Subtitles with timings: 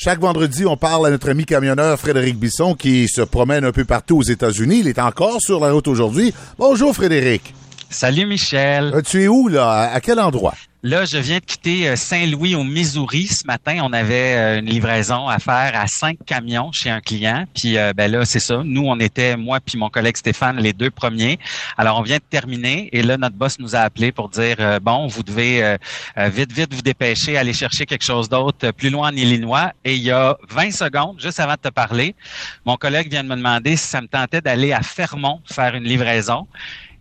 [0.00, 3.84] Chaque vendredi, on parle à notre ami camionneur Frédéric Bisson qui se promène un peu
[3.84, 4.78] partout aux États-Unis.
[4.78, 6.32] Il est encore sur la route aujourd'hui.
[6.56, 7.52] Bonjour Frédéric.
[7.90, 8.92] Salut Michel.
[8.94, 9.90] Euh, tu es où là?
[9.92, 10.54] À quel endroit?
[10.84, 13.26] Là, je viens de quitter euh, Saint-Louis au Missouri.
[13.26, 17.46] Ce matin, on avait euh, une livraison à faire à cinq camions chez un client.
[17.52, 18.62] Puis ben là, c'est ça.
[18.64, 21.40] Nous, on était, moi puis mon collègue Stéphane, les deux premiers.
[21.76, 25.08] Alors, on vient de terminer et là, notre boss nous a appelé pour dire bon,
[25.08, 25.76] vous devez
[26.16, 29.72] vite, vite vous dépêcher, aller chercher quelque chose d'autre plus loin en Illinois.
[29.84, 32.14] Et il y a 20 secondes, juste avant de te parler,
[32.64, 35.84] mon collègue vient de me demander si ça me tentait d'aller à Fermont faire une
[35.84, 36.46] livraison.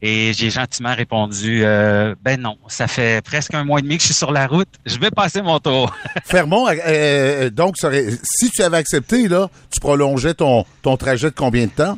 [0.02, 4.04] Et j'ai gentiment répondu euh, ben non, ça fait presque un mois et demi que
[4.04, 4.68] je suis sur la route.
[4.86, 5.92] Je vais passer mon tour.
[6.24, 11.36] Fermont, euh, euh, donc si tu avais accepté là, tu prolongeais ton ton trajet de
[11.36, 11.98] combien de temps?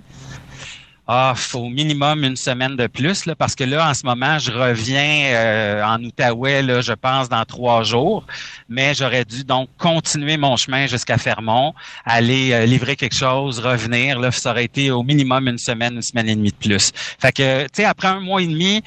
[1.11, 4.51] Ah, faut minimum une semaine de plus, là, parce que là, en ce moment, je
[4.51, 8.27] reviens euh, en Outaouais, là, je pense, dans trois jours.
[8.69, 11.73] Mais j'aurais dû donc continuer mon chemin jusqu'à Fermont,
[12.05, 14.19] aller euh, livrer quelque chose, revenir.
[14.19, 16.91] Là, ça aurait été au minimum une semaine, une semaine et demie de plus.
[17.19, 18.83] Fait que, tu sais, après un mois et demi,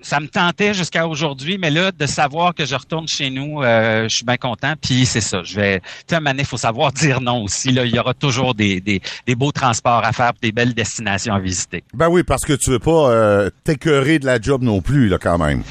[0.00, 4.08] ça me tentait jusqu'à aujourd'hui, mais là, de savoir que je retourne chez nous, euh,
[4.08, 4.74] je suis bien content.
[4.80, 5.42] Puis c'est ça.
[5.42, 7.72] Je vais, tu sais, il faut savoir dire non aussi.
[7.72, 11.34] Là, il y aura toujours des, des, des beaux transports à faire, des belles destinations
[11.34, 11.47] à
[11.94, 15.18] ben oui, parce que tu veux pas euh, t'écœurer de la job non plus, là,
[15.18, 15.62] quand même.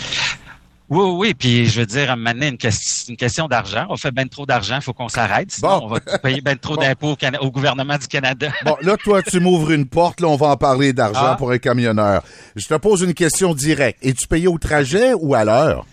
[0.89, 2.72] Oui, oui, puis je veux dire, à un moment donné, une,
[3.09, 3.86] une question d'argent.
[3.89, 5.52] On fait bien trop d'argent, il faut qu'on s'arrête.
[5.52, 8.50] Sinon, on va payer bien trop d'impôts au, gouvernement du Canada.
[8.64, 11.36] bon, là, toi, tu m'ouvres une porte, là, on va en parler d'argent ah.
[11.38, 12.23] pour un camionneur.
[12.55, 14.00] Je te pose une question directe.
[14.02, 15.86] Es-tu payé au trajet ou à l'heure?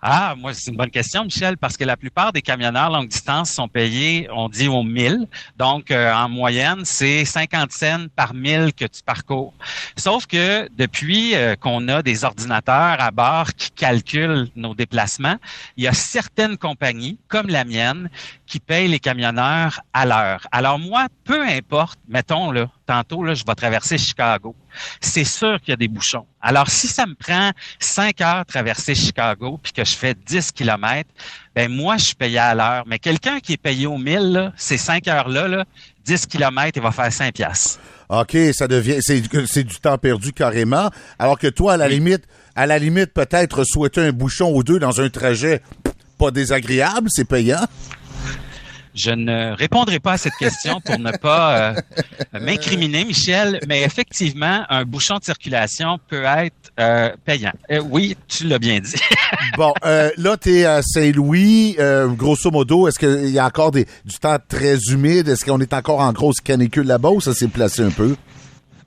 [0.00, 3.50] Ah, moi, c'est une bonne question, Michel, parce que la plupart des camionneurs longue distance
[3.50, 5.26] sont payés, on dit au 1000.
[5.56, 9.54] Donc, euh, en moyenne, c'est 50 cents par mille que tu parcours.
[9.96, 15.36] Sauf que depuis euh, qu'on a des ordinateurs à bord qui calculent nos déplacements,
[15.76, 18.08] il y a certaines compagnies, comme la mienne,
[18.46, 20.46] qui payent les camionneurs à l'heure.
[20.52, 24.56] Alors moi, peu importe, mettons là, tantôt là, je vais traverser Chicago.
[25.00, 26.24] C'est sûr qu'il y a des bouchons.
[26.40, 31.10] Alors si ça me prend cinq heures traverser Chicago puis que je fais 10 kilomètres,
[31.54, 32.84] ben moi je suis payé à l'heure.
[32.86, 35.64] Mais quelqu'un qui est payé au 1000, ces cinq heures là, là
[36.06, 37.78] 10 kilomètres, il va faire 5 piastres.
[38.08, 40.90] OK, ça devient c'est du temps perdu carrément.
[41.18, 42.22] Alors que toi, à la limite,
[42.56, 45.60] à la limite, peut-être souhaiter un bouchon ou deux dans un trajet
[46.18, 47.64] pas désagréable, c'est payant.
[48.98, 51.74] Je ne répondrai pas à cette question pour ne pas euh,
[52.32, 57.52] m'incriminer, Michel, mais effectivement, un bouchon de circulation peut être euh, payant.
[57.70, 58.96] Euh, oui, tu l'as bien dit.
[59.56, 61.76] bon, là, tu es à Saint-Louis.
[62.16, 63.84] grosso modo, est-ce qu'il y a encore du
[64.20, 65.28] temps très humide?
[65.28, 68.16] Est-ce qu'on est encore en grosse canicule là-bas ou ça s'est placé un peu?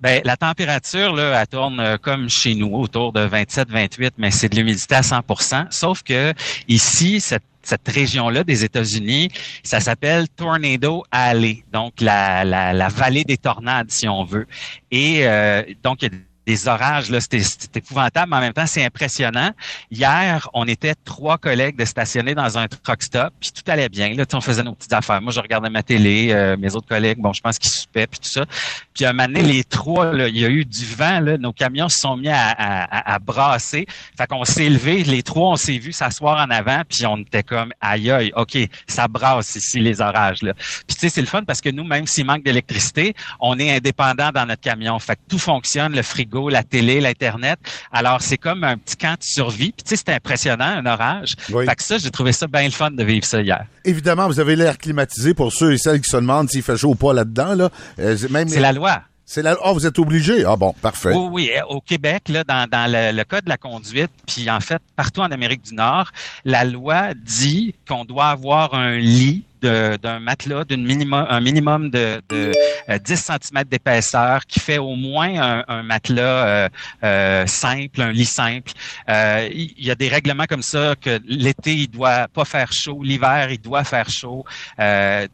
[0.02, 4.58] Ben, la température, là, elle tourne comme chez nous, autour de 27-28, mais c'est de
[4.58, 6.34] l'humidité à 100% Sauf que
[6.68, 9.30] ici, cette cette région-là des États-Unis,
[9.64, 14.48] ça s'appelle Tornado Alley, donc la, la, vallée des tornades, si on veut.
[14.92, 16.04] Et euh, donc,
[16.52, 19.52] des orages, c'était épouvantable, mais en même temps, c'est impressionnant.
[19.90, 24.14] Hier, on était trois collègues de stationner dans un truck stop, puis tout allait bien.
[24.16, 25.22] Là, on faisait nos petites affaires.
[25.22, 28.20] Moi, je regardais ma télé, euh, mes autres collègues, bon, je pense qu'ils soupaient, puis
[28.20, 28.46] tout ça.
[28.94, 31.38] Puis à un moment donné, les trois, là, il y a eu du vent, là,
[31.38, 33.86] nos camions se sont mis à, à, à brasser.
[34.18, 37.44] Fait qu'on s'est levé, les trois, on s'est vu s'asseoir en avant, puis on était
[37.44, 38.58] comme, aïe aïe, OK,
[38.88, 40.42] ça brasse ici, les orages.
[40.42, 40.54] Là.
[40.54, 43.74] Puis tu sais, c'est le fun parce que nous, même s'il manque d'électricité, on est
[43.74, 45.00] indépendant dans notre camion.
[45.00, 47.60] Fait que tout fonctionne, le frigo la télé, l'Internet.
[47.92, 49.72] Alors, c'est comme un petit camp de survie.
[49.72, 51.34] Puis, tu sais, c'était impressionnant, un orage.
[51.48, 53.66] Fait que ça, j'ai trouvé ça bien le fun de vivre ça hier.
[53.86, 56.90] Évidemment, vous avez l'air climatisé pour ceux et celles qui se demandent s'il fait chaud
[56.90, 57.56] ou pas là-dedans.
[57.56, 57.70] Là.
[58.00, 59.02] Euh, c'est la loi.
[59.26, 59.56] C'est la...
[59.64, 60.44] Oh, vous êtes obligé.
[60.46, 61.14] Ah bon, parfait.
[61.14, 61.52] Oui, oui.
[61.70, 65.22] Au Québec, là, dans, dans le, le, code de la conduite, puis en fait, partout
[65.22, 66.12] en Amérique du Nord,
[66.44, 72.22] la loi dit qu'on doit avoir un lit d'un matelas d'un minimum, un minimum de,
[72.30, 72.52] de
[72.90, 76.70] 10 euh, cm d'épaisseur qui fait au moins un, matelas euh,
[77.04, 78.72] euh, simple, un lit simple.
[79.08, 83.52] il y a des règlements comme ça que l'été, il doit pas faire chaud, l'hiver,
[83.52, 84.46] il doit faire chaud.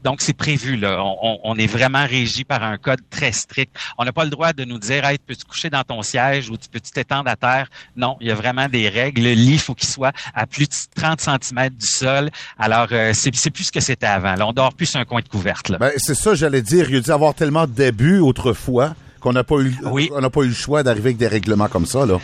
[0.03, 0.77] donc, c'est prévu.
[0.77, 1.01] Là.
[1.01, 3.75] On, on, est vraiment régi par un code très strict.
[3.97, 6.55] On n'a pas le droit de nous dire hey, peux-tu coucher dans ton siège ou
[6.71, 7.69] peux-tu t'étendre à terre?
[7.95, 9.21] Non, il y a vraiment des règles.
[9.21, 12.29] Le lit, faut qu'il soit à plus de 30 cm du sol.
[12.57, 14.35] Alors, c'est plus ce que c'était avant.
[14.35, 15.71] Là, on dort plus sur un coin de couverte.
[15.79, 16.89] Ben, c'est ça, j'allais dire.
[16.89, 19.75] Il y a dû avoir tellement de débuts autrefois qu'on n'a pas eu,
[20.13, 22.19] on n'a pas eu le choix d'arriver avec des règlements comme ça, là.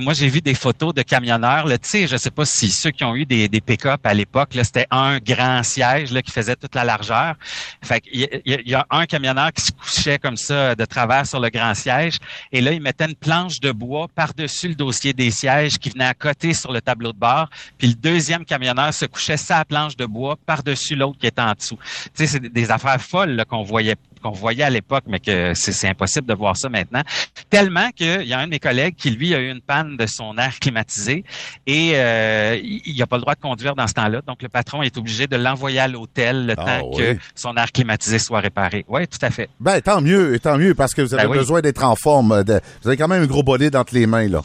[0.00, 1.68] Moi, j'ai vu des photos de camionneurs.
[1.82, 5.18] Sais, je sais pas si ceux qui ont eu des, pick-up à l'époque, c'était un
[5.18, 7.34] grand siège là, qui faisait toute la largeur.
[7.82, 11.50] Fait il y, a un camionneur qui se couchait comme ça de travers sur le
[11.50, 12.18] grand siège.
[12.50, 16.06] Et là, il mettait une planche de bois par-dessus le dossier des sièges qui venait
[16.06, 17.48] à côté sur le tableau de bord.
[17.78, 21.52] Puis le deuxième camionneur se couchait sa planche de bois par-dessus l'autre qui était en
[21.52, 21.78] dessous.
[22.14, 23.96] C'est des affaires folles qu'on voyait
[24.26, 27.02] qu'on voyait à l'époque, mais que c'est impossible de voir ça maintenant.
[27.50, 30.06] Tellement qu'il y a un de mes collègues qui, lui, a eu une panne de
[30.06, 31.24] son air climatisé
[31.66, 34.22] et euh, il n'a pas le droit de conduire dans ce temps-là.
[34.26, 37.70] Donc, le patron est obligé de l'envoyer à l'hôtel le ah temps que son air
[37.72, 38.84] climatisé soit réparé.
[38.88, 39.48] Oui, tout à fait.
[39.60, 42.42] Ben, tant mieux, tant mieux, parce que vous avez ben besoin d'être en forme.
[42.82, 44.42] vous avez quand même un gros bolide entre les mains, là.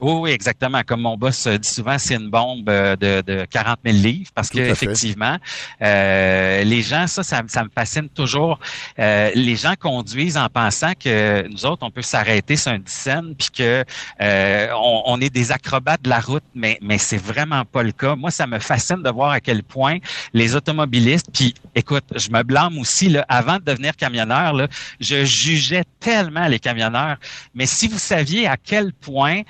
[0.00, 0.82] Oui, oui, exactement.
[0.86, 4.48] Comme mon boss dit souvent, c'est une bombe euh, de, de 40 000 livres parce
[4.48, 5.38] que effectivement,
[5.82, 8.60] euh, les gens, ça, ça, me fascine toujours.
[8.98, 13.34] Euh, les gens conduisent en pensant que nous autres, on peut s'arrêter sur un scène
[13.36, 13.84] puis que
[14.20, 17.92] euh, on, on, est des acrobates de la route, mais mais c'est vraiment pas le
[17.92, 18.14] cas.
[18.16, 19.98] Moi, ça me fascine de voir à quel point
[20.32, 21.26] les automobilistes.
[21.32, 23.24] Puis, écoute, je me blâme aussi là.
[23.28, 24.68] Avant de devenir camionneur, là,
[25.00, 27.16] je jugeais tellement les camionneurs.
[27.54, 29.42] Mais si vous saviez à quel point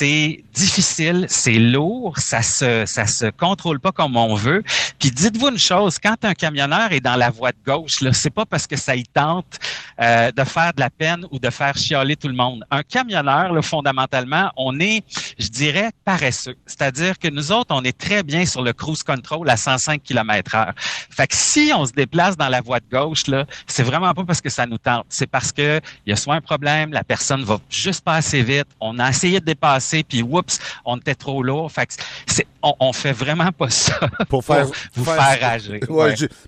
[0.00, 4.62] c'est difficile, c'est lourd, ça se ça se contrôle pas comme on veut.
[4.98, 8.30] Puis dites-vous une chose, quand un camionneur est dans la voie de gauche, là, c'est
[8.30, 9.58] pas parce que ça y tente
[10.00, 12.64] euh, de faire de la peine ou de faire chialer tout le monde.
[12.70, 15.04] Un camionneur, là, fondamentalement, on est,
[15.38, 16.56] je dirais, paresseux.
[16.64, 20.72] C'est-à-dire que nous autres, on est très bien sur le cruise control à 105 km/h.
[21.10, 24.24] Fait que si on se déplace dans la voie de gauche, là, c'est vraiment pas
[24.24, 27.04] parce que ça nous tente, c'est parce que il y a soit un problème, la
[27.04, 31.14] personne va juste pas assez vite, on a essayé de dépasser puis oups, on était
[31.14, 31.70] trop lourd.
[31.70, 31.88] Fait
[32.26, 33.98] c'est, on, fait vraiment pas ça
[34.28, 35.80] pour, faire, vous faire, rager.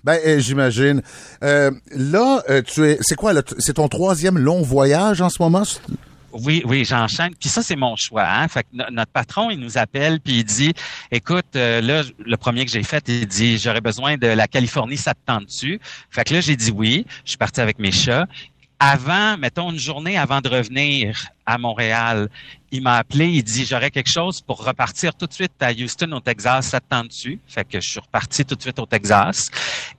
[0.03, 1.01] ben, eh, j'imagine.
[1.43, 5.63] Euh, là, euh, tu es, c'est quoi, c'est ton troisième long voyage en ce moment?
[6.33, 7.33] Oui, oui, j'enchaîne.
[7.39, 8.25] Puis ça, c'est mon choix.
[8.27, 8.47] Hein?
[8.47, 10.73] Fait que notre patron, il nous appelle, puis il dit,
[11.11, 14.97] écoute, euh, là, le premier que j'ai fait, il dit, j'aurais besoin de la Californie,
[14.97, 15.79] ça te tente dessus.
[16.09, 17.05] Fait que là, j'ai dit oui.
[17.23, 18.25] Je suis parti avec mes chats
[18.83, 22.27] avant, mettons une journée avant de revenir à Montréal,
[22.69, 26.11] il m'a appelé, il dit j'aurais quelque chose pour repartir tout de suite à Houston
[26.11, 27.39] au Texas, ça te tente dessus.
[27.47, 29.49] Fait que je suis reparti tout de suite au Texas.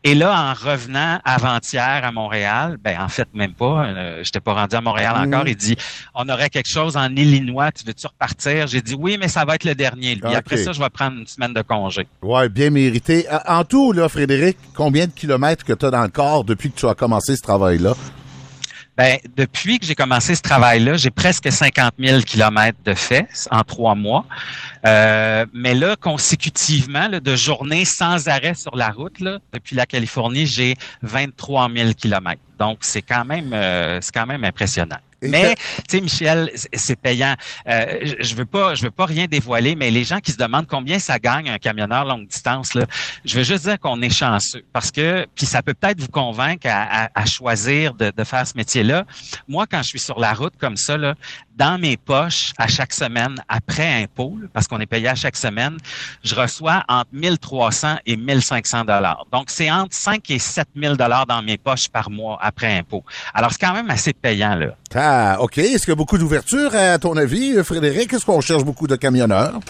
[0.03, 4.53] Et là, en revenant avant-hier à Montréal, ben en fait même pas, euh, j'étais pas
[4.53, 5.35] rendu à Montréal mm-hmm.
[5.35, 5.49] encore.
[5.49, 5.77] Il dit
[6.15, 8.67] on aurait quelque chose en Illinois, tu veux-tu repartir?
[8.67, 10.17] J'ai dit oui, mais ça va être le dernier.
[10.17, 10.35] Lui.
[10.35, 12.07] Après ça, je vais prendre une semaine de congé.
[12.21, 13.27] Ouais, bien mérité.
[13.49, 16.79] En tout, là, Frédéric, combien de kilomètres que tu as dans le corps depuis que
[16.79, 17.95] tu as commencé ce travail-là?
[18.96, 23.62] Ben, depuis que j'ai commencé ce travail-là, j'ai presque 50 000 kilomètres de fait en
[23.62, 24.25] trois mois.
[24.87, 30.46] Euh, mais là, consécutivement, de journées sans arrêt sur la route, là, depuis la Californie,
[30.46, 32.43] j'ai 23 000 kilomètres.
[32.58, 34.99] Donc, c'est quand même, euh, c'est quand même impressionnant.
[35.29, 37.35] Mais, tu sais, Michel, c'est payant.
[37.69, 40.67] Euh, je veux pas, je veux pas rien dévoiler, mais les gens qui se demandent
[40.67, 42.87] combien ça gagne un camionneur longue distance, là,
[43.25, 46.67] je veux juste dire qu'on est chanceux parce que, puis ça peut peut-être vous convaincre
[46.71, 49.05] à, à, choisir de, de, faire ce métier-là.
[49.49, 51.15] Moi, quand je suis sur la route comme ça, là,
[51.56, 55.76] dans mes poches à chaque semaine après impôt, parce qu'on est payé à chaque semaine,
[56.23, 59.26] je reçois entre 1300 et 1500 dollars.
[59.32, 63.05] Donc, c'est entre 5 et 7000 dollars dans mes poches par mois après impôt.
[63.32, 64.76] Alors, c'est quand même assez payant, là.
[64.94, 65.58] Ah, OK.
[65.58, 68.12] Est-ce qu'il y a beaucoup d'ouverture, à ton avis, Frédéric?
[68.12, 69.61] Est-ce qu'on cherche beaucoup de camionneurs?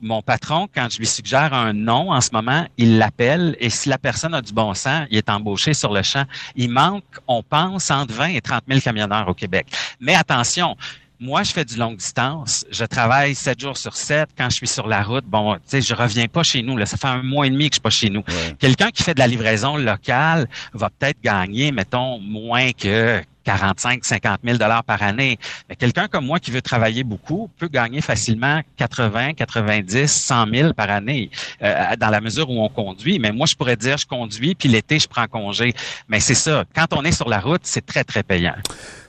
[0.00, 3.88] mon patron, quand je lui suggère un nom en ce moment, il l'appelle et si
[3.88, 6.24] la personne a du bon sens, il est embauché sur le champ.
[6.56, 9.66] Il manque, on pense, entre 20 et 30 000 camionneurs au Québec.
[10.00, 10.76] Mais attention,
[11.18, 12.64] moi, je fais du longue distance.
[12.70, 14.30] Je travaille sept jours sur sept.
[14.38, 16.78] Quand je suis sur la route, bon, tu sais, je reviens pas chez nous.
[16.78, 16.86] Là.
[16.86, 18.22] Ça fait un mois et demi que je suis pas chez nous.
[18.58, 24.40] Quelqu'un qui fait de la livraison locale va peut-être gagner, mettons, moins que 45, 50
[24.44, 25.38] 000 dollars par année.
[25.68, 30.72] Mais quelqu'un comme moi qui veut travailler beaucoup peut gagner facilement 80, 90, 100 000
[30.74, 31.30] par année
[31.62, 33.18] euh, dans la mesure où on conduit.
[33.18, 35.74] Mais moi, je pourrais dire je conduis puis l'été je prends congé.
[36.08, 36.64] Mais c'est ça.
[36.74, 38.54] Quand on est sur la route, c'est très très payant.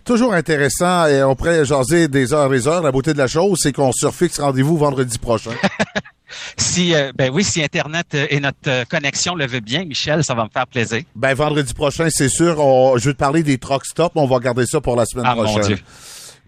[0.03, 2.81] Toujours intéressant et on pourrait jaser des heures et des heures.
[2.81, 5.51] La beauté de la chose, c'est qu'on se fixe rendez-vous vendredi prochain.
[6.57, 10.23] si euh, ben oui, si Internet euh, et notre euh, connexion le veut bien, Michel,
[10.23, 11.01] ça va me faire plaisir.
[11.15, 12.55] Ben vendredi prochain, c'est sûr.
[12.97, 14.11] je vais te parler des truck stops.
[14.15, 15.61] On va garder ça pour la semaine ah, prochaine.
[15.61, 15.79] Mon Dieu.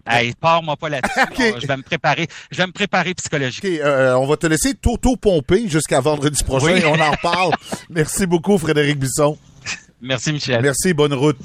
[0.06, 1.54] Hey, pars-moi pas là-dessus.
[1.62, 2.26] Je vais me préparer.
[2.50, 3.70] Je vais me préparer psychologiquement.
[4.20, 6.78] on va te laisser toto-pomper jusqu'à vendredi prochain.
[6.86, 7.54] On en parle.
[7.88, 9.38] Merci beaucoup, Frédéric Bisson.
[10.02, 10.60] Merci, Michel.
[10.60, 10.92] Merci.
[10.92, 11.38] Bonne route.